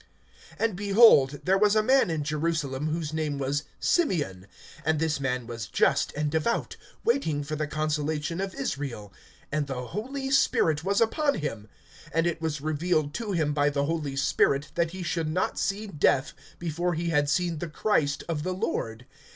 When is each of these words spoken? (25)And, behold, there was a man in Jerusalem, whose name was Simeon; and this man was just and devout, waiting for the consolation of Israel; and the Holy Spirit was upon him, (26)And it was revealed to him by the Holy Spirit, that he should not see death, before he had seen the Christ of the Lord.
(25)And, 0.59 0.75
behold, 0.75 1.41
there 1.43 1.59
was 1.59 1.75
a 1.75 1.83
man 1.83 2.09
in 2.09 2.23
Jerusalem, 2.23 2.87
whose 2.87 3.13
name 3.13 3.37
was 3.37 3.65
Simeon; 3.79 4.47
and 4.83 4.97
this 4.97 5.19
man 5.19 5.45
was 5.45 5.67
just 5.67 6.11
and 6.13 6.31
devout, 6.31 6.75
waiting 7.05 7.43
for 7.43 7.55
the 7.55 7.67
consolation 7.67 8.41
of 8.41 8.55
Israel; 8.55 9.13
and 9.51 9.67
the 9.67 9.89
Holy 9.89 10.31
Spirit 10.31 10.83
was 10.83 11.01
upon 11.01 11.35
him, 11.35 11.69
(26)And 12.15 12.25
it 12.25 12.41
was 12.41 12.61
revealed 12.61 13.13
to 13.13 13.33
him 13.33 13.53
by 13.53 13.69
the 13.69 13.85
Holy 13.85 14.15
Spirit, 14.15 14.71
that 14.73 14.89
he 14.89 15.03
should 15.03 15.29
not 15.29 15.59
see 15.59 15.85
death, 15.85 16.33
before 16.57 16.95
he 16.95 17.09
had 17.09 17.29
seen 17.29 17.59
the 17.59 17.69
Christ 17.69 18.23
of 18.27 18.41
the 18.41 18.53
Lord. 18.55 19.05